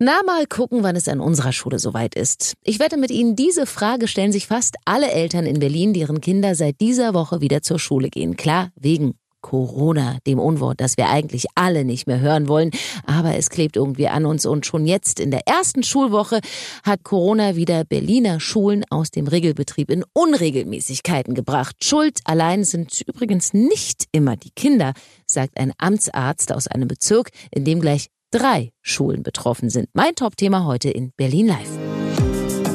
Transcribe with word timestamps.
Na, 0.00 0.20
mal 0.24 0.46
gucken, 0.46 0.84
wann 0.84 0.94
es 0.94 1.08
an 1.08 1.18
unserer 1.18 1.52
Schule 1.52 1.80
soweit 1.80 2.14
ist. 2.14 2.54
Ich 2.62 2.78
wette 2.78 2.96
mit 2.96 3.10
Ihnen, 3.10 3.34
diese 3.34 3.66
Frage 3.66 4.06
stellen 4.06 4.30
sich 4.30 4.46
fast 4.46 4.76
alle 4.84 5.10
Eltern 5.10 5.44
in 5.44 5.58
Berlin, 5.58 5.92
deren 5.92 6.20
Kinder 6.20 6.54
seit 6.54 6.80
dieser 6.80 7.14
Woche 7.14 7.40
wieder 7.40 7.62
zur 7.62 7.80
Schule 7.80 8.08
gehen. 8.08 8.36
Klar, 8.36 8.70
wegen 8.76 9.14
Corona, 9.40 10.18
dem 10.24 10.38
Unwort, 10.38 10.80
das 10.80 10.96
wir 10.96 11.08
eigentlich 11.08 11.46
alle 11.56 11.84
nicht 11.84 12.06
mehr 12.06 12.20
hören 12.20 12.46
wollen, 12.46 12.70
aber 13.06 13.34
es 13.34 13.50
klebt 13.50 13.74
irgendwie 13.74 14.06
an 14.06 14.24
uns 14.24 14.46
und 14.46 14.66
schon 14.66 14.86
jetzt 14.86 15.18
in 15.18 15.32
der 15.32 15.48
ersten 15.48 15.82
Schulwoche 15.82 16.38
hat 16.84 17.02
Corona 17.02 17.56
wieder 17.56 17.84
Berliner 17.84 18.38
Schulen 18.38 18.84
aus 18.90 19.10
dem 19.10 19.26
Regelbetrieb 19.26 19.90
in 19.90 20.04
Unregelmäßigkeiten 20.12 21.34
gebracht. 21.34 21.74
Schuld 21.82 22.20
allein 22.22 22.62
sind 22.62 23.00
übrigens 23.00 23.52
nicht 23.52 24.04
immer 24.12 24.36
die 24.36 24.50
Kinder, 24.50 24.92
sagt 25.26 25.58
ein 25.58 25.72
Amtsarzt 25.78 26.52
aus 26.52 26.68
einem 26.68 26.86
Bezirk, 26.86 27.30
in 27.50 27.64
dem 27.64 27.80
gleich 27.80 28.10
drei 28.30 28.72
Schulen 28.82 29.22
betroffen 29.22 29.70
sind. 29.70 29.88
Mein 29.92 30.14
Top-Thema 30.14 30.64
heute 30.64 30.90
in 30.90 31.12
Berlin 31.16 31.46
Live. 31.46 31.70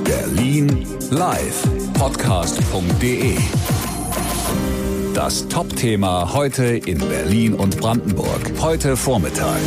Berlin 0.03 0.85
Live. 1.09 1.67
Podcast.de 1.93 3.37
das 5.13 5.47
Top-Thema 5.47 6.33
heute 6.33 6.65
in 6.65 6.97
Berlin 6.97 7.53
und 7.53 7.77
Brandenburg. 7.77 8.51
Heute 8.59 8.97
Vormittag. 8.97 9.59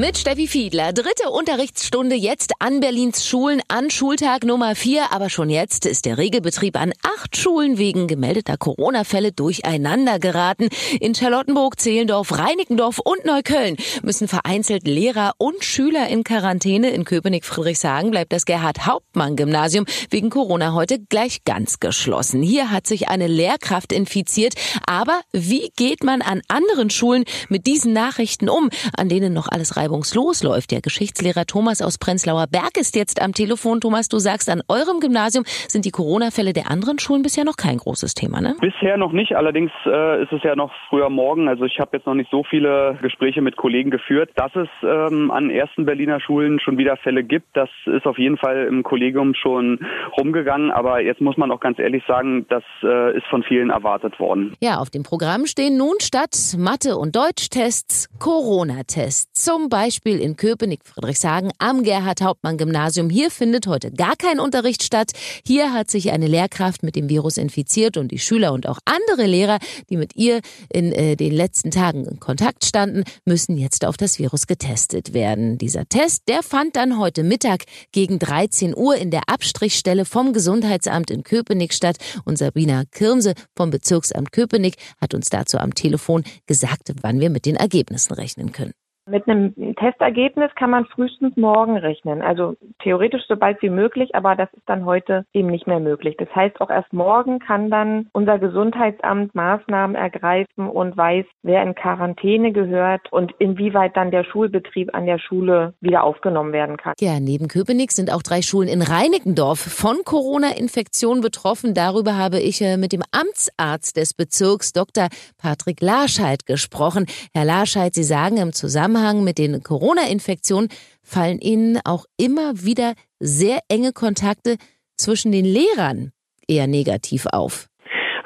Mit 0.00 0.16
Steffi 0.16 0.46
Fiedler. 0.46 0.94
Dritte 0.94 1.28
Unterrichtsstunde 1.30 2.16
jetzt 2.16 2.54
an 2.58 2.80
Berlins 2.80 3.26
Schulen 3.26 3.60
an 3.68 3.90
Schultag 3.90 4.44
Nummer 4.44 4.74
4. 4.74 5.12
Aber 5.12 5.28
schon 5.28 5.50
jetzt 5.50 5.84
ist 5.84 6.06
der 6.06 6.16
Regelbetrieb 6.16 6.80
an 6.80 6.94
acht 7.02 7.36
Schulen 7.36 7.76
wegen 7.76 8.06
gemeldeter 8.06 8.56
Corona-Fälle 8.56 9.32
durcheinander 9.32 10.18
geraten. 10.18 10.70
In 11.00 11.14
Charlottenburg, 11.14 11.78
Zehlendorf, 11.78 12.32
Reinickendorf 12.32 12.98
und 12.98 13.26
Neukölln 13.26 13.76
müssen 14.02 14.26
vereinzelt 14.26 14.88
Lehrer 14.88 15.34
und 15.36 15.62
Schüler 15.62 16.08
in 16.08 16.24
Quarantäne. 16.24 16.88
In 16.92 17.04
Köpenick-Friedrichshagen 17.04 18.10
bleibt 18.10 18.32
das 18.32 18.46
Gerhard-Hauptmann-Gymnasium 18.46 19.84
wegen 20.08 20.30
Corona 20.30 20.72
heute 20.72 20.98
gleich 20.98 21.44
ganz 21.44 21.78
geschlossen. 21.78 22.40
Hier 22.40 22.70
hat 22.70 22.86
sich 22.86 23.08
eine 23.08 23.26
Lehrkraft 23.26 23.92
infiziert. 23.92 24.54
Aber 24.86 25.20
wie 25.32 25.70
geht 25.76 26.04
man 26.04 26.22
an 26.22 26.40
anderen 26.48 26.88
Schulen 26.88 27.24
mit 27.50 27.66
diesen 27.66 27.92
Nachrichten 27.92 28.48
um, 28.48 28.70
an 28.96 29.10
denen 29.10 29.34
noch 29.34 29.48
alles 29.48 29.76
reibungslos 29.76 29.89
reibungslos 29.90 30.42
läuft. 30.42 30.70
Der 30.70 30.80
Geschichtslehrer 30.80 31.46
Thomas 31.46 31.82
aus 31.82 31.98
Prenzlauer 31.98 32.46
Berg 32.46 32.76
ist 32.78 32.94
jetzt 32.94 33.20
am 33.20 33.32
Telefon. 33.32 33.80
Thomas, 33.80 34.08
du 34.08 34.18
sagst, 34.18 34.48
an 34.48 34.62
eurem 34.68 35.00
Gymnasium 35.00 35.44
sind 35.46 35.84
die 35.84 35.90
Corona-Fälle 35.90 36.52
der 36.52 36.70
anderen 36.70 36.98
Schulen 36.98 37.22
bisher 37.22 37.44
noch 37.44 37.56
kein 37.56 37.78
großes 37.78 38.14
Thema, 38.14 38.40
ne? 38.40 38.54
Bisher 38.60 38.96
noch 38.96 39.12
nicht. 39.12 39.34
Allerdings 39.34 39.72
äh, 39.86 40.22
ist 40.22 40.32
es 40.32 40.42
ja 40.44 40.54
noch 40.54 40.70
früher 40.88 41.10
Morgen. 41.10 41.48
Also 41.48 41.64
ich 41.64 41.80
habe 41.80 41.96
jetzt 41.96 42.06
noch 42.06 42.14
nicht 42.14 42.30
so 42.30 42.44
viele 42.44 42.98
Gespräche 43.02 43.42
mit 43.42 43.56
Kollegen 43.56 43.90
geführt. 43.90 44.30
Dass 44.36 44.54
es 44.54 44.68
ähm, 44.82 45.30
an 45.30 45.50
ersten 45.50 45.84
Berliner 45.84 46.20
Schulen 46.20 46.60
schon 46.60 46.78
wieder 46.78 46.96
Fälle 46.96 47.24
gibt, 47.24 47.48
das 47.54 47.68
ist 47.86 48.06
auf 48.06 48.18
jeden 48.18 48.36
Fall 48.36 48.66
im 48.66 48.82
Kollegium 48.82 49.34
schon 49.34 49.80
rumgegangen. 50.16 50.70
Aber 50.70 51.02
jetzt 51.02 51.20
muss 51.20 51.36
man 51.36 51.50
auch 51.50 51.60
ganz 51.60 51.78
ehrlich 51.78 52.04
sagen, 52.06 52.46
das 52.48 52.62
äh, 52.82 53.16
ist 53.16 53.26
von 53.26 53.42
vielen 53.42 53.70
erwartet 53.70 54.20
worden. 54.20 54.54
Ja, 54.60 54.78
auf 54.78 54.90
dem 54.90 55.02
Programm 55.02 55.46
stehen 55.46 55.76
nun 55.76 55.94
statt 56.00 56.36
Mathe- 56.56 56.96
und 56.96 57.16
Deutschtests 57.16 58.08
Corona-Tests. 58.18 59.44
Zum 59.44 59.68
Beispiel 59.68 59.79
Beispiel 59.80 60.20
in 60.20 60.36
Köpenick, 60.36 60.84
Friedrichshagen 60.84 61.52
am 61.56 61.82
Gerhard-Hauptmann-Gymnasium. 61.82 63.08
Hier 63.08 63.30
findet 63.30 63.66
heute 63.66 63.90
gar 63.90 64.14
kein 64.14 64.38
Unterricht 64.38 64.82
statt. 64.82 65.12
Hier 65.42 65.72
hat 65.72 65.90
sich 65.90 66.10
eine 66.10 66.26
Lehrkraft 66.26 66.82
mit 66.82 66.96
dem 66.96 67.08
Virus 67.08 67.38
infiziert 67.38 67.96
und 67.96 68.12
die 68.12 68.18
Schüler 68.18 68.52
und 68.52 68.68
auch 68.68 68.78
andere 68.84 69.24
Lehrer, 69.26 69.58
die 69.88 69.96
mit 69.96 70.16
ihr 70.16 70.42
in 70.70 70.92
äh, 70.92 71.16
den 71.16 71.32
letzten 71.32 71.70
Tagen 71.70 72.04
in 72.04 72.20
Kontakt 72.20 72.66
standen, 72.66 73.04
müssen 73.24 73.56
jetzt 73.56 73.86
auf 73.86 73.96
das 73.96 74.18
Virus 74.18 74.46
getestet 74.46 75.14
werden. 75.14 75.56
Dieser 75.56 75.88
Test, 75.88 76.24
der 76.28 76.42
fand 76.42 76.76
dann 76.76 76.98
heute 76.98 77.22
Mittag 77.22 77.64
gegen 77.90 78.18
13 78.18 78.76
Uhr 78.76 78.96
in 78.96 79.10
der 79.10 79.30
Abstrichstelle 79.30 80.04
vom 80.04 80.34
Gesundheitsamt 80.34 81.10
in 81.10 81.24
Köpenick 81.24 81.72
statt. 81.72 81.96
Und 82.26 82.36
Sabina 82.36 82.82
Kirmse 82.90 83.32
vom 83.56 83.70
Bezirksamt 83.70 84.30
Köpenick 84.30 84.76
hat 85.00 85.14
uns 85.14 85.30
dazu 85.30 85.56
am 85.56 85.72
Telefon 85.72 86.22
gesagt, 86.44 86.92
wann 87.00 87.18
wir 87.18 87.30
mit 87.30 87.46
den 87.46 87.56
Ergebnissen 87.56 88.12
rechnen 88.12 88.52
können. 88.52 88.74
Mit 89.06 89.26
einem 89.26 89.74
Testergebnis 89.76 90.50
kann 90.54 90.70
man 90.70 90.86
frühestens 90.86 91.36
morgen 91.36 91.76
rechnen. 91.76 92.22
Also 92.22 92.56
theoretisch 92.82 93.22
so 93.28 93.36
bald 93.36 93.60
wie 93.62 93.70
möglich, 93.70 94.14
aber 94.14 94.36
das 94.36 94.48
ist 94.52 94.68
dann 94.68 94.84
heute 94.84 95.24
eben 95.32 95.48
nicht 95.48 95.66
mehr 95.66 95.80
möglich. 95.80 96.16
Das 96.18 96.28
heißt, 96.34 96.60
auch 96.60 96.70
erst 96.70 96.92
morgen 96.92 97.40
kann 97.40 97.70
dann 97.70 98.08
unser 98.12 98.38
Gesundheitsamt 98.38 99.34
Maßnahmen 99.34 99.96
ergreifen 99.96 100.68
und 100.68 100.96
weiß, 100.96 101.24
wer 101.42 101.62
in 101.62 101.74
Quarantäne 101.74 102.52
gehört 102.52 103.12
und 103.12 103.32
inwieweit 103.38 103.96
dann 103.96 104.10
der 104.10 104.24
Schulbetrieb 104.24 104.94
an 104.94 105.06
der 105.06 105.18
Schule 105.18 105.74
wieder 105.80 106.04
aufgenommen 106.04 106.52
werden 106.52 106.76
kann. 106.76 106.94
Ja, 107.00 107.18
neben 107.18 107.48
Köpenick 107.48 107.92
sind 107.92 108.12
auch 108.12 108.22
drei 108.22 108.42
Schulen 108.42 108.68
in 108.68 108.82
Reinickendorf 108.82 109.58
von 109.58 109.96
Corona-Infektion 110.04 111.20
betroffen. 111.20 111.74
Darüber 111.74 112.16
habe 112.16 112.38
ich 112.38 112.60
äh, 112.60 112.76
mit 112.76 112.92
dem 112.92 113.02
Amtsarzt 113.10 113.96
des 113.96 114.14
Bezirks 114.14 114.72
Dr. 114.72 115.08
Patrick 115.38 115.80
Larscheid 115.80 116.46
gesprochen. 116.46 117.06
Herr 117.34 117.44
Larscheid, 117.44 117.94
Sie 117.94 118.04
sagen 118.04 118.36
im 118.36 118.52
Zusammenhang 118.52 118.99
Zusammenhang 119.00 119.24
mit 119.24 119.38
den 119.38 119.62
Corona-Infektionen 119.62 120.68
fallen 121.02 121.38
Ihnen 121.40 121.78
auch 121.86 122.04
immer 122.18 122.52
wieder 122.64 122.92
sehr 123.18 123.60
enge 123.70 123.92
Kontakte 123.94 124.56
zwischen 124.98 125.32
den 125.32 125.46
Lehrern 125.46 126.12
eher 126.46 126.66
negativ 126.66 127.24
auf. 127.32 127.66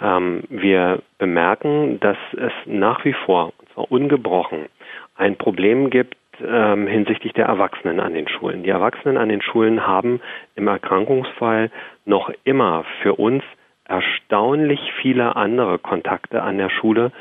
Ähm, 0.03 0.43
wir 0.49 1.01
bemerken, 1.19 2.01
dass 2.01 2.17
es 2.33 2.53
nach 2.67 3.05
wie 3.05 3.15
vor, 3.25 3.53
und 3.59 3.69
zwar 3.73 3.93
ungebrochen, 3.93 4.67
ein 5.15 5.37
Problem 5.37 5.91
gibt 5.91 6.17
ähm, 6.45 6.89
hinsichtlich 6.89 7.33
der 7.35 7.47
Erwachsenen 7.47 8.01
an 8.01 8.15
den 8.15 8.27
Schulen. 8.27 8.65
Die 8.65 8.71
Erwachsenen 8.71 9.17
an 9.17 9.29
den 9.29 9.43
Schulen 9.43 9.87
haben 9.87 10.21
im 10.57 10.67
Erkrankungsfall 10.67 11.71
noch 12.05 12.33
immer 12.43 12.85
für 13.01 13.15
uns 13.15 13.45
erstaunlich 13.85 14.81
viele 15.01 15.37
andere 15.37 15.79
Kontakte 15.79 16.43
an 16.43 16.59
der 16.59 16.71
Schule, 16.71 17.13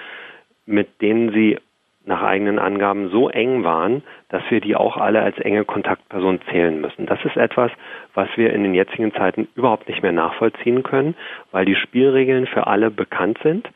mit 0.65 1.01
denen 1.01 1.31
sie 1.33 1.59
nach 2.05 2.21
eigenen 2.21 2.59
Angaben 2.59 3.09
so 3.09 3.29
eng 3.29 3.63
waren, 3.63 4.03
dass 4.29 4.43
wir 4.49 4.59
die 4.59 4.75
auch 4.75 4.97
alle 4.97 5.21
als 5.21 5.37
enge 5.39 5.63
Kontaktperson 5.63 6.39
zählen 6.49 6.79
müssen. 6.81 7.05
Das 7.05 7.23
ist 7.23 7.37
etwas, 7.37 7.71
was 8.13 8.27
wir 8.35 8.53
in 8.53 8.63
den 8.63 8.73
jetzigen 8.73 9.13
Zeiten 9.13 9.47
überhaupt 9.55 9.87
nicht 9.87 10.03
mehr 10.03 10.11
nachvollziehen 10.11 10.83
können, 10.83 11.15
weil 11.51 11.65
die 11.65 11.75
Spielregeln 11.75 12.47
für 12.47 12.67
alle 12.67 12.91
bekannt 12.91 13.39
sind. 13.43 13.69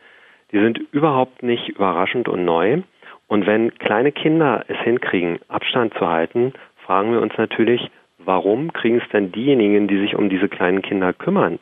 Die 0.52 0.60
sind 0.60 0.80
überhaupt 0.92 1.44
nicht 1.44 1.70
überraschend 1.70 2.28
und 2.28 2.44
neu. 2.44 2.82
Und 3.28 3.46
wenn 3.46 3.74
kleine 3.76 4.12
Kinder 4.12 4.64
es 4.68 4.78
hinkriegen, 4.80 5.40
Abstand 5.48 5.94
zu 5.96 6.08
halten, 6.08 6.54
fragen 6.86 7.12
wir 7.12 7.22
uns 7.22 7.38
natürlich, 7.38 7.90
warum 8.18 8.72
kriegen 8.74 9.00
es 9.00 9.10
denn 9.10 9.32
diejenigen, 9.32 9.88
die 9.88 10.00
sich 10.00 10.16
um 10.16 10.30
diese 10.30 10.48
kleinen 10.48 10.82
Kinder 10.82 11.14
kümmern, 11.14 11.60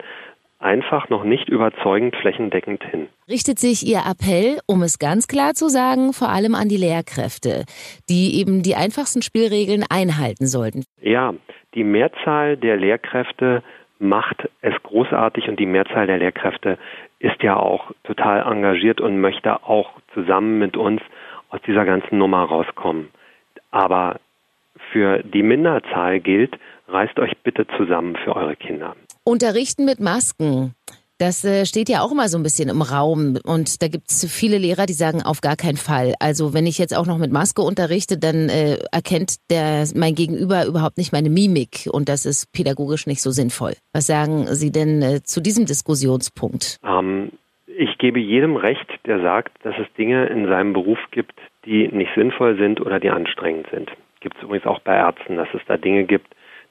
einfach 0.58 1.08
noch 1.08 1.24
nicht 1.24 1.48
überzeugend 1.48 2.16
flächendeckend 2.16 2.82
hin. 2.84 3.08
Richtet 3.28 3.58
sich 3.58 3.86
Ihr 3.86 4.02
Appell, 4.08 4.58
um 4.66 4.82
es 4.82 4.98
ganz 4.98 5.28
klar 5.28 5.54
zu 5.54 5.68
sagen, 5.68 6.12
vor 6.12 6.28
allem 6.28 6.54
an 6.54 6.68
die 6.68 6.76
Lehrkräfte, 6.76 7.64
die 8.08 8.40
eben 8.40 8.62
die 8.62 8.74
einfachsten 8.74 9.22
Spielregeln 9.22 9.84
einhalten 9.88 10.46
sollten? 10.46 10.84
Ja, 11.00 11.34
die 11.74 11.84
Mehrzahl 11.84 12.56
der 12.56 12.76
Lehrkräfte 12.76 13.62
macht 13.98 14.48
es 14.60 14.74
großartig 14.82 15.48
und 15.48 15.58
die 15.58 15.66
Mehrzahl 15.66 16.06
der 16.06 16.18
Lehrkräfte 16.18 16.78
ist 17.18 17.42
ja 17.42 17.56
auch 17.56 17.90
total 18.04 18.40
engagiert 18.50 19.00
und 19.00 19.20
möchte 19.20 19.62
auch 19.64 19.90
zusammen 20.14 20.58
mit 20.58 20.76
uns 20.76 21.00
aus 21.50 21.60
dieser 21.66 21.84
ganzen 21.84 22.18
Nummer 22.18 22.44
rauskommen. 22.44 23.08
Aber 23.70 24.20
für 24.92 25.22
die 25.22 25.42
Minderzahl 25.42 26.20
gilt, 26.20 26.58
reißt 26.88 27.18
euch 27.18 27.36
bitte 27.38 27.66
zusammen 27.76 28.16
für 28.16 28.36
eure 28.36 28.56
Kinder. 28.56 28.94
Unterrichten 29.28 29.84
mit 29.84 29.98
Masken. 29.98 30.76
Das 31.18 31.44
äh, 31.44 31.66
steht 31.66 31.88
ja 31.88 32.02
auch 32.02 32.12
immer 32.12 32.28
so 32.28 32.38
ein 32.38 32.44
bisschen 32.44 32.68
im 32.68 32.80
Raum 32.80 33.36
und 33.44 33.82
da 33.82 33.88
gibt 33.88 34.08
es 34.08 34.32
viele 34.32 34.56
Lehrer, 34.56 34.86
die 34.86 34.92
sagen 34.92 35.20
auf 35.20 35.40
gar 35.40 35.56
keinen 35.56 35.78
Fall. 35.78 36.14
Also 36.20 36.54
wenn 36.54 36.64
ich 36.64 36.78
jetzt 36.78 36.96
auch 36.96 37.06
noch 37.06 37.18
mit 37.18 37.32
Maske 37.32 37.62
unterrichte, 37.62 38.18
dann 38.18 38.48
äh, 38.48 38.76
erkennt 38.92 39.50
der 39.50 39.84
mein 39.96 40.14
Gegenüber 40.14 40.64
überhaupt 40.66 40.96
nicht 40.96 41.12
meine 41.12 41.28
Mimik 41.28 41.88
und 41.90 42.08
das 42.08 42.24
ist 42.24 42.52
pädagogisch 42.52 43.08
nicht 43.08 43.20
so 43.20 43.32
sinnvoll. 43.32 43.72
Was 43.92 44.06
sagen 44.06 44.46
Sie 44.46 44.70
denn 44.70 45.02
äh, 45.02 45.22
zu 45.24 45.40
diesem 45.40 45.66
Diskussionspunkt? 45.66 46.78
Ähm, 46.86 47.32
ich 47.66 47.98
gebe 47.98 48.20
jedem 48.20 48.54
recht, 48.54 48.86
der 49.06 49.20
sagt, 49.22 49.52
dass 49.64 49.74
es 49.80 49.92
Dinge 49.98 50.26
in 50.26 50.46
seinem 50.46 50.72
Beruf 50.72 51.00
gibt, 51.10 51.34
die 51.64 51.88
nicht 51.88 52.12
sinnvoll 52.14 52.58
sind 52.58 52.80
oder 52.80 53.00
die 53.00 53.10
anstrengend 53.10 53.66
sind. 53.72 53.90
Gibt 54.20 54.36
es 54.36 54.44
übrigens 54.44 54.66
auch 54.66 54.78
bei 54.80 54.94
Ärzten, 54.94 55.36
dass 55.36 55.48
es 55.52 55.62
da 55.66 55.76
Dinge 55.76 56.04
gibt, 56.04 56.28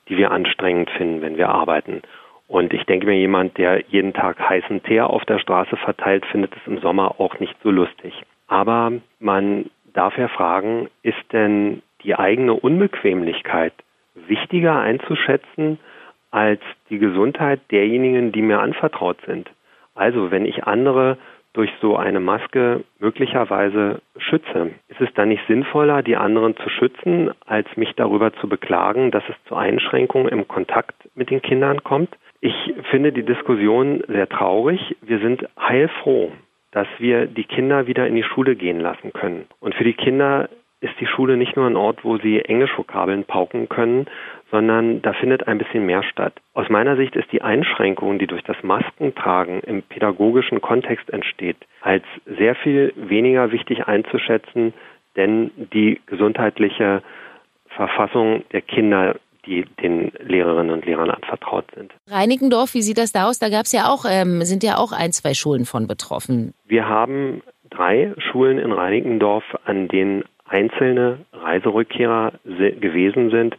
die 0.07 0.15
wir 0.15 0.31
anstrengend 0.31 0.89
finden, 0.91 1.21
wenn 1.21 1.35
wir 1.35 1.49
arbeiten. 1.49 2.01
Und 2.47 2.73
ich 2.73 2.83
denke 2.85 3.07
mir, 3.07 3.17
jemand, 3.17 3.57
der 3.57 3.81
jeden 3.87 4.13
Tag 4.13 4.39
heißen 4.39 4.83
Teer 4.83 5.09
auf 5.09 5.25
der 5.25 5.39
Straße 5.39 5.77
verteilt, 5.77 6.25
findet 6.27 6.55
es 6.55 6.67
im 6.67 6.79
Sommer 6.79 7.19
auch 7.19 7.39
nicht 7.39 7.55
so 7.63 7.71
lustig. 7.71 8.13
Aber 8.47 8.91
man 9.19 9.65
darf 9.93 10.17
ja 10.17 10.27
fragen, 10.27 10.89
ist 11.01 11.33
denn 11.33 11.81
die 12.03 12.15
eigene 12.15 12.53
Unbequemlichkeit 12.53 13.73
wichtiger 14.13 14.79
einzuschätzen 14.79 15.79
als 16.29 16.61
die 16.89 16.99
Gesundheit 16.99 17.61
derjenigen, 17.71 18.31
die 18.31 18.41
mir 18.41 18.59
anvertraut 18.59 19.17
sind? 19.25 19.49
Also 19.95 20.29
wenn 20.29 20.45
ich 20.45 20.65
andere 20.65 21.17
durch 21.55 21.71
so 21.81 21.95
eine 21.95 22.19
Maske 22.19 22.83
möglicherweise 22.99 24.01
schütze. 24.17 24.71
Ist 24.89 24.99
es 24.99 25.13
dann 25.15 25.29
nicht 25.29 25.47
sinnvoller, 25.47 26.03
die 26.03 26.17
anderen 26.17 26.55
zu 26.57 26.69
schützen, 26.69 27.31
als 27.45 27.65
mich 27.77 27.93
darüber 27.95 28.33
zu 28.33 28.49
beklagen, 28.49 29.09
dass 29.09 29.23
es 29.29 29.35
zu 29.47 29.55
Einschränkungen 29.55 30.27
im 30.27 30.47
Kontakt 30.49 30.95
mit 31.15 31.29
den 31.29 31.41
Kindern 31.41 31.81
kommt? 31.83 32.09
Ich 32.45 32.75
finde 32.91 33.11
die 33.11 33.25
Diskussion 33.25 34.03
sehr 34.07 34.29
traurig. 34.29 34.95
Wir 35.01 35.17
sind 35.17 35.49
heilfroh, 35.59 36.31
dass 36.73 36.85
wir 36.99 37.25
die 37.25 37.45
Kinder 37.45 37.87
wieder 37.87 38.05
in 38.05 38.13
die 38.13 38.21
Schule 38.21 38.55
gehen 38.55 38.79
lassen 38.79 39.11
können. 39.13 39.47
Und 39.59 39.73
für 39.73 39.83
die 39.83 39.95
Kinder 39.95 40.49
ist 40.79 40.93
die 40.99 41.07
Schule 41.07 41.37
nicht 41.37 41.55
nur 41.55 41.65
ein 41.65 41.75
Ort, 41.75 42.03
wo 42.03 42.19
sie 42.19 42.45
Englischvokabeln 42.45 43.23
pauken 43.23 43.67
können, 43.67 44.05
sondern 44.51 45.01
da 45.01 45.13
findet 45.13 45.47
ein 45.47 45.57
bisschen 45.57 45.87
mehr 45.87 46.03
statt. 46.03 46.33
Aus 46.53 46.69
meiner 46.69 46.97
Sicht 46.97 47.15
ist 47.15 47.31
die 47.31 47.41
Einschränkung, 47.41 48.19
die 48.19 48.27
durch 48.27 48.43
das 48.43 48.61
Maskentragen 48.61 49.61
im 49.61 49.81
pädagogischen 49.81 50.61
Kontext 50.61 51.09
entsteht, 51.09 51.57
als 51.81 52.03
sehr 52.27 52.53
viel 52.53 52.93
weniger 52.95 53.51
wichtig 53.51 53.87
einzuschätzen, 53.87 54.75
denn 55.15 55.49
die 55.73 55.99
gesundheitliche 56.05 57.01
Verfassung 57.69 58.43
der 58.51 58.61
Kinder 58.61 59.15
die 59.45 59.65
den 59.81 60.11
Lehrerinnen 60.19 60.71
und 60.71 60.85
Lehrern 60.85 61.09
anvertraut 61.09 61.65
sind. 61.75 61.93
Reinickendorf, 62.07 62.73
wie 62.73 62.81
sieht 62.81 62.97
das 62.97 63.11
da 63.11 63.27
aus? 63.27 63.39
Da 63.39 63.49
gab 63.49 63.65
es 63.65 63.71
ja 63.71 63.89
auch, 63.89 64.05
ähm, 64.09 64.41
sind 64.43 64.63
ja 64.63 64.77
auch 64.77 64.91
ein, 64.91 65.11
zwei 65.11 65.33
Schulen 65.33 65.65
von 65.65 65.87
betroffen. 65.87 66.53
Wir 66.65 66.87
haben 66.87 67.41
drei 67.69 68.13
Schulen 68.17 68.59
in 68.59 68.71
Reinickendorf, 68.71 69.43
an 69.65 69.87
denen 69.87 70.23
einzelne 70.45 71.19
Reiserückkehrer 71.33 72.33
gewesen 72.45 73.31
sind, 73.31 73.55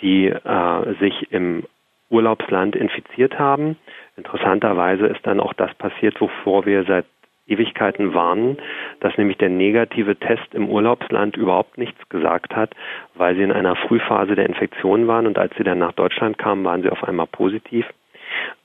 die 0.00 0.26
äh, 0.26 0.94
sich 1.00 1.30
im 1.30 1.64
Urlaubsland 2.10 2.76
infiziert 2.76 3.38
haben. 3.38 3.76
Interessanterweise 4.16 5.06
ist 5.06 5.20
dann 5.24 5.40
auch 5.40 5.54
das 5.54 5.74
passiert, 5.74 6.20
wovor 6.20 6.66
wir 6.66 6.84
seit 6.84 7.06
Ewigkeiten 7.46 8.14
warnen, 8.14 8.58
dass 9.00 9.16
nämlich 9.18 9.38
der 9.38 9.48
negative 9.48 10.16
Test 10.16 10.54
im 10.54 10.68
Urlaubsland 10.68 11.36
überhaupt 11.36 11.76
nichts 11.76 12.08
gesagt 12.08 12.54
hat, 12.54 12.74
weil 13.14 13.34
sie 13.34 13.42
in 13.42 13.52
einer 13.52 13.76
Frühphase 13.76 14.34
der 14.34 14.46
Infektion 14.46 15.06
waren 15.08 15.26
und 15.26 15.38
als 15.38 15.52
sie 15.56 15.64
dann 15.64 15.78
nach 15.78 15.92
Deutschland 15.92 16.38
kamen, 16.38 16.64
waren 16.64 16.82
sie 16.82 16.90
auf 16.90 17.02
einmal 17.04 17.26
positiv. 17.26 17.86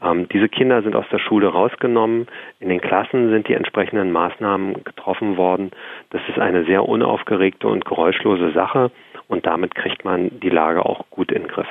Ähm, 0.02 0.30
diese 0.30 0.48
Kinder 0.48 0.82
sind 0.82 0.96
aus 0.96 1.06
der 1.12 1.20
Schule 1.20 1.48
rausgenommen. 1.48 2.28
In 2.60 2.70
den 2.70 2.82
Klassen 2.82 3.30
sind 3.30 3.48
die 3.48 3.54
entsprechenden 3.54 4.12
Maßnahmen 4.12 4.84
getroffen 4.84 5.38
worden. 5.38 5.72
Das 6.12 6.22
ist 6.30 6.40
eine 6.40 6.66
sehr 6.66 6.88
unaufgeregte 6.88 7.68
und 7.68 7.86
geräuschlose 7.86 8.52
Sache 8.52 8.92
und 9.28 9.46
damit 9.46 9.76
kriegt 9.76 10.06
man 10.06 10.40
die 10.40 10.50
Lage 10.50 10.86
auch 10.86 11.10
gut 11.10 11.32
in 11.32 11.44
den 11.44 11.48
Griff. 11.48 11.68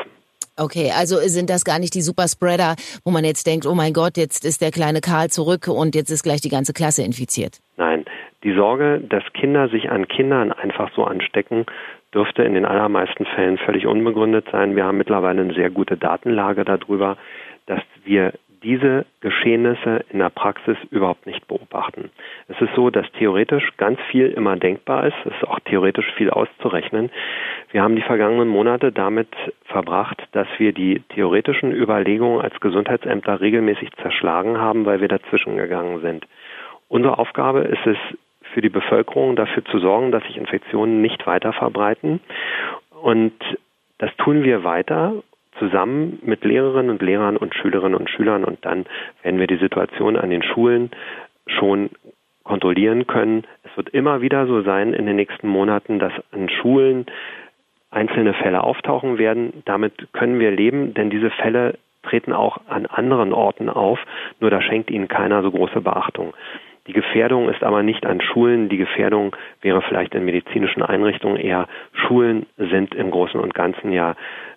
Okay, 0.58 0.90
also 0.96 1.16
sind 1.16 1.50
das 1.50 1.64
gar 1.64 1.78
nicht 1.78 1.94
die 1.94 2.00
Superspreader, 2.00 2.76
wo 3.04 3.10
man 3.10 3.24
jetzt 3.24 3.46
denkt, 3.46 3.66
oh 3.66 3.74
mein 3.74 3.92
Gott, 3.92 4.16
jetzt 4.16 4.44
ist 4.44 4.62
der 4.62 4.70
kleine 4.70 5.00
Karl 5.00 5.28
zurück 5.28 5.68
und 5.68 5.94
jetzt 5.94 6.10
ist 6.10 6.22
gleich 6.22 6.40
die 6.40 6.48
ganze 6.48 6.72
Klasse 6.72 7.02
infiziert. 7.02 7.58
Nein, 7.76 8.04
die 8.42 8.54
Sorge, 8.54 9.00
dass 9.00 9.22
Kinder 9.34 9.68
sich 9.68 9.90
an 9.90 10.08
Kindern 10.08 10.52
einfach 10.52 10.90
so 10.94 11.04
anstecken, 11.04 11.66
dürfte 12.14 12.42
in 12.42 12.54
den 12.54 12.64
allermeisten 12.64 13.26
Fällen 13.26 13.58
völlig 13.58 13.86
unbegründet 13.86 14.46
sein. 14.50 14.76
Wir 14.76 14.84
haben 14.84 14.96
mittlerweile 14.96 15.42
eine 15.42 15.54
sehr 15.54 15.70
gute 15.70 15.96
Datenlage 15.96 16.64
darüber 16.64 17.16
dass 17.66 17.82
wir 18.04 18.32
diese 18.66 19.06
Geschehnisse 19.20 20.04
in 20.10 20.18
der 20.18 20.28
Praxis 20.28 20.76
überhaupt 20.90 21.24
nicht 21.24 21.46
beobachten. 21.46 22.10
Es 22.48 22.60
ist 22.60 22.74
so, 22.74 22.90
dass 22.90 23.06
theoretisch 23.12 23.76
ganz 23.76 24.00
viel 24.10 24.26
immer 24.26 24.56
denkbar 24.56 25.06
ist. 25.06 25.14
Es 25.24 25.32
ist 25.36 25.46
auch 25.46 25.60
theoretisch 25.60 26.12
viel 26.16 26.30
auszurechnen. 26.30 27.10
Wir 27.70 27.82
haben 27.82 27.94
die 27.94 28.02
vergangenen 28.02 28.48
Monate 28.48 28.90
damit 28.90 29.28
verbracht, 29.66 30.20
dass 30.32 30.48
wir 30.58 30.72
die 30.72 31.00
theoretischen 31.10 31.70
Überlegungen 31.70 32.40
als 32.40 32.58
Gesundheitsämter 32.58 33.40
regelmäßig 33.40 33.92
zerschlagen 34.02 34.58
haben, 34.58 34.84
weil 34.84 35.00
wir 35.00 35.08
dazwischen 35.08 35.56
gegangen 35.56 36.00
sind. 36.00 36.26
Unsere 36.88 37.18
Aufgabe 37.18 37.60
ist 37.60 37.86
es, 37.86 37.98
für 38.52 38.62
die 38.62 38.68
Bevölkerung 38.68 39.36
dafür 39.36 39.64
zu 39.66 39.78
sorgen, 39.78 40.12
dass 40.12 40.22
sich 40.24 40.36
Infektionen 40.36 41.02
nicht 41.02 41.26
weiter 41.26 41.52
verbreiten. 41.52 42.20
Und 43.02 43.34
das 43.98 44.10
tun 44.16 44.44
wir 44.44 44.64
weiter 44.64 45.22
zusammen 45.58 46.18
mit 46.22 46.44
Lehrerinnen 46.44 46.90
und 46.90 47.02
Lehrern 47.02 47.36
und 47.36 47.54
Schülerinnen 47.54 47.94
und 47.94 48.10
Schülern 48.10 48.44
und 48.44 48.64
dann 48.64 48.86
werden 49.22 49.40
wir 49.40 49.46
die 49.46 49.56
Situation 49.56 50.16
an 50.16 50.30
den 50.30 50.42
Schulen 50.42 50.90
schon 51.46 51.90
kontrollieren 52.44 53.06
können. 53.06 53.44
Es 53.64 53.76
wird 53.76 53.90
immer 53.90 54.20
wieder 54.20 54.46
so 54.46 54.62
sein 54.62 54.94
in 54.94 55.06
den 55.06 55.16
nächsten 55.16 55.48
Monaten, 55.48 55.98
dass 55.98 56.12
an 56.30 56.48
Schulen 56.48 57.06
einzelne 57.90 58.34
Fälle 58.34 58.62
auftauchen 58.62 59.18
werden. 59.18 59.62
Damit 59.64 60.12
können 60.12 60.38
wir 60.38 60.50
leben, 60.50 60.94
denn 60.94 61.10
diese 61.10 61.30
Fälle 61.30 61.78
treten 62.02 62.32
auch 62.32 62.58
an 62.68 62.86
anderen 62.86 63.32
Orten 63.32 63.68
auf, 63.68 63.98
nur 64.40 64.50
da 64.50 64.62
schenkt 64.62 64.90
ihnen 64.90 65.08
keiner 65.08 65.42
so 65.42 65.50
große 65.50 65.80
Beachtung. 65.80 66.34
Die 66.86 66.92
Gefährdung 66.92 67.48
ist 67.48 67.62
aber 67.62 67.82
nicht 67.82 68.06
an 68.06 68.20
Schulen. 68.20 68.68
Die 68.68 68.76
Gefährdung 68.76 69.34
wäre 69.60 69.82
vielleicht 69.82 70.14
in 70.14 70.24
medizinischen 70.24 70.82
Einrichtungen 70.82 71.36
eher. 71.36 71.66
Schulen 71.92 72.46
sind 72.56 72.94
im 72.94 73.10
Großen 73.10 73.40
und 73.40 73.54
Ganzen 73.54 73.92
ja 73.92 74.14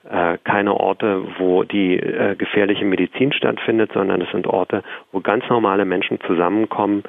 äh, 0.10 0.38
keine 0.44 0.76
Orte, 0.76 1.24
wo 1.40 1.64
die 1.64 1.98
äh, 1.98 2.36
gefährliche 2.36 2.86
Medizin 2.86 3.34
stattfindet, 3.34 3.92
sondern 3.94 4.22
es 4.22 4.32
sind 4.32 4.48
Orte, 4.48 4.84
wo 5.12 5.22
ganz 5.22 5.48
normale 5.50 5.86
Menschen 5.86 6.20
zusammenkommen, 6.22 7.04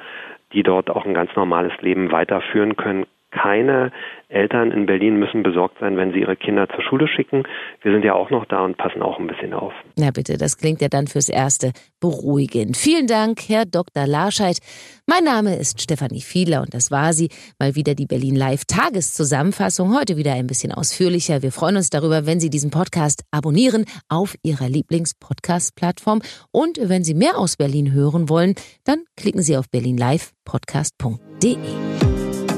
die 0.53 0.63
dort 0.63 0.89
auch 0.89 1.05
ein 1.05 1.13
ganz 1.13 1.35
normales 1.35 1.73
Leben 1.81 2.11
weiterführen 2.11 2.75
können, 2.75 3.05
keine 3.31 3.91
Eltern 4.31 4.71
in 4.71 4.85
Berlin 4.85 5.17
müssen 5.17 5.43
besorgt 5.43 5.77
sein, 5.79 5.97
wenn 5.97 6.13
sie 6.13 6.19
ihre 6.19 6.35
Kinder 6.35 6.67
zur 6.69 6.83
Schule 6.83 7.07
schicken. 7.07 7.43
Wir 7.81 7.91
sind 7.91 8.05
ja 8.05 8.13
auch 8.13 8.29
noch 8.29 8.45
da 8.45 8.63
und 8.63 8.77
passen 8.77 9.01
auch 9.01 9.19
ein 9.19 9.27
bisschen 9.27 9.53
auf. 9.53 9.73
Na 9.97 10.11
bitte, 10.11 10.37
das 10.37 10.57
klingt 10.57 10.81
ja 10.81 10.87
dann 10.87 11.07
fürs 11.07 11.29
Erste 11.29 11.71
beruhigend. 11.99 12.77
Vielen 12.77 13.07
Dank, 13.07 13.49
Herr 13.49 13.65
Dr. 13.65 14.07
Larscheid. 14.07 14.57
Mein 15.05 15.25
Name 15.25 15.57
ist 15.57 15.81
Stefanie 15.81 16.21
Fiedler 16.21 16.61
und 16.61 16.73
das 16.73 16.91
war 16.91 17.13
sie. 17.13 17.29
Mal 17.59 17.75
wieder 17.75 17.95
die 17.95 18.05
Berlin 18.05 18.35
Live 18.35 18.63
Tageszusammenfassung. 18.65 19.97
Heute 19.97 20.15
wieder 20.15 20.33
ein 20.33 20.47
bisschen 20.47 20.71
ausführlicher. 20.71 21.41
Wir 21.41 21.51
freuen 21.51 21.75
uns 21.75 21.89
darüber, 21.89 22.25
wenn 22.25 22.39
Sie 22.39 22.49
diesen 22.49 22.71
Podcast 22.71 23.23
abonnieren 23.31 23.83
auf 24.07 24.35
Ihrer 24.43 24.69
Lieblingspodcast-Plattform. 24.69 26.21
Und 26.51 26.79
wenn 26.81 27.03
Sie 27.03 27.15
mehr 27.15 27.37
aus 27.37 27.57
Berlin 27.57 27.91
hören 27.91 28.29
wollen, 28.29 28.55
dann 28.85 29.03
klicken 29.17 29.41
Sie 29.41 29.57
auf 29.57 29.69
berlinlivepodcast.de. 29.69 31.80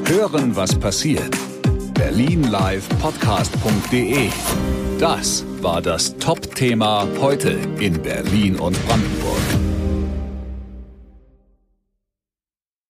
Hören, 0.06 0.56
was 0.56 0.76
passiert. 0.76 1.36
Berlinlivepodcast.de. 1.94 4.30
Das 5.00 5.46
war 5.62 5.82
das 5.82 6.18
Top-Thema 6.18 7.08
heute 7.20 7.58
in 7.80 8.02
Berlin 8.02 8.58
und 8.58 8.78
Brandenburg. 8.86 9.53